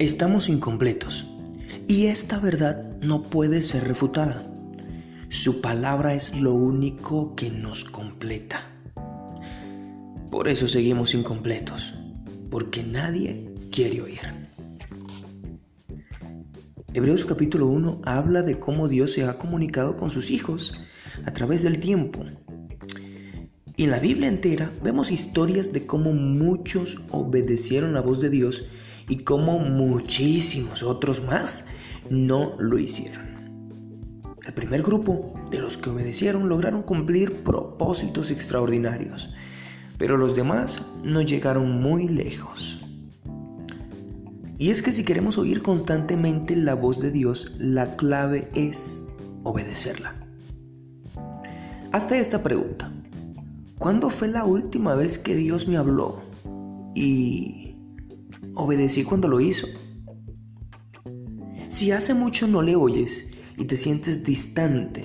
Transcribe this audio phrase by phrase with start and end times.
[0.00, 1.26] Estamos incompletos
[1.86, 4.50] y esta verdad no puede ser refutada.
[5.28, 8.62] Su palabra es lo único que nos completa.
[10.30, 11.96] Por eso seguimos incompletos,
[12.50, 14.20] porque nadie quiere oír.
[16.94, 20.72] Hebreos capítulo 1 habla de cómo Dios se ha comunicado con sus hijos
[21.26, 22.24] a través del tiempo.
[23.76, 28.64] Y en la Biblia entera vemos historias de cómo muchos obedecieron la voz de Dios
[29.10, 31.66] y cómo muchísimos otros más
[32.08, 33.28] no lo hicieron.
[34.46, 39.34] El primer grupo de los que obedecieron lograron cumplir propósitos extraordinarios,
[39.98, 42.86] pero los demás no llegaron muy lejos.
[44.58, 49.02] Y es que si queremos oír constantemente la voz de Dios, la clave es
[49.42, 50.14] obedecerla.
[51.92, 52.92] Hasta esta pregunta.
[53.78, 56.20] ¿Cuándo fue la última vez que Dios me habló?
[56.94, 57.59] Y
[58.54, 59.66] obedecí cuando lo hizo.
[61.68, 65.04] Si hace mucho no le oyes y te sientes distante,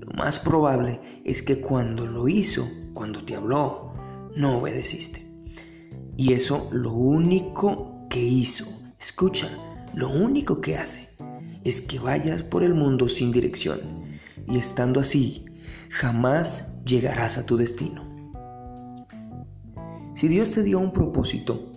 [0.00, 3.94] lo más probable es que cuando lo hizo, cuando te habló,
[4.36, 5.26] no obedeciste.
[6.16, 8.66] Y eso lo único que hizo,
[8.98, 9.48] escucha,
[9.94, 11.08] lo único que hace
[11.64, 13.80] es que vayas por el mundo sin dirección.
[14.48, 15.44] Y estando así,
[15.90, 18.08] jamás llegarás a tu destino.
[20.14, 21.70] Si Dios te dio un propósito,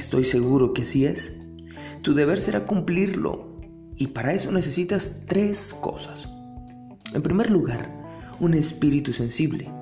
[0.00, 1.36] estoy seguro que así es,
[2.02, 3.60] tu deber será cumplirlo
[3.96, 6.28] y para eso necesitas tres cosas.
[7.12, 7.92] En primer lugar,
[8.40, 9.72] un espíritu sensible.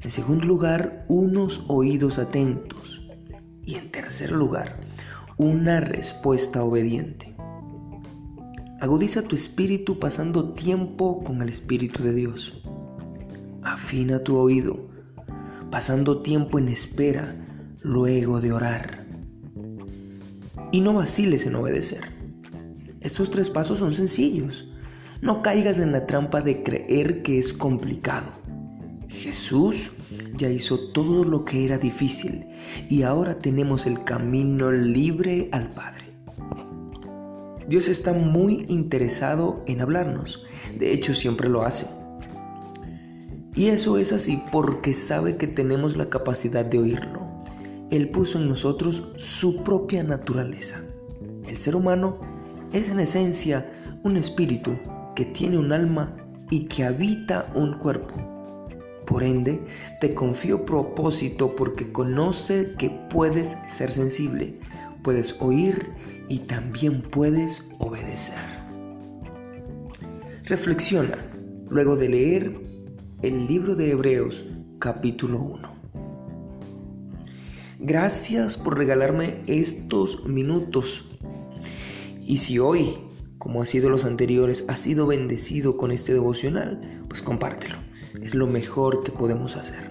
[0.00, 3.06] En segundo lugar, unos oídos atentos.
[3.64, 4.80] Y en tercer lugar,
[5.36, 7.36] una respuesta obediente.
[8.80, 12.62] Agudiza tu espíritu pasando tiempo con el Espíritu de Dios.
[13.62, 14.88] Afina tu oído,
[15.70, 17.36] pasando tiempo en espera
[17.80, 19.01] luego de orar
[20.72, 22.00] y no vaciles en obedecer.
[23.00, 24.68] Estos tres pasos son sencillos.
[25.20, 28.32] No caigas en la trampa de creer que es complicado.
[29.08, 29.92] Jesús
[30.36, 32.46] ya hizo todo lo que era difícil
[32.88, 36.06] y ahora tenemos el camino libre al Padre.
[37.68, 40.44] Dios está muy interesado en hablarnos.
[40.78, 41.86] De hecho, siempre lo hace.
[43.54, 47.21] Y eso es así porque sabe que tenemos la capacidad de oírlo.
[47.92, 50.80] Él puso en nosotros su propia naturaleza.
[51.46, 52.16] El ser humano
[52.72, 53.70] es en esencia
[54.02, 54.78] un espíritu
[55.14, 56.16] que tiene un alma
[56.50, 58.14] y que habita un cuerpo.
[59.06, 59.60] Por ende,
[60.00, 64.58] te confío propósito porque conoce que puedes ser sensible,
[65.02, 65.90] puedes oír
[66.30, 68.38] y también puedes obedecer.
[70.44, 71.18] Reflexiona
[71.68, 72.54] luego de leer
[73.20, 74.46] el libro de Hebreos
[74.78, 75.81] capítulo 1.
[77.84, 81.04] Gracias por regalarme estos minutos.
[82.20, 82.96] Y si hoy,
[83.38, 87.78] como ha sido los anteriores, has sido bendecido con este devocional, pues compártelo.
[88.22, 89.90] Es lo mejor que podemos hacer.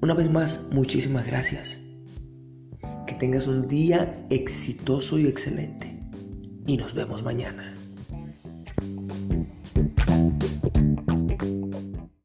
[0.00, 1.78] Una vez más, muchísimas gracias.
[3.06, 6.00] Que tengas un día exitoso y excelente.
[6.66, 7.74] Y nos vemos mañana.